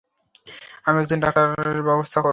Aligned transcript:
আমি 0.85 0.97
একজন 1.01 1.19
ডাক্তারের 1.19 1.79
ব্যবস্থাও 1.81 2.21
করব। 2.21 2.29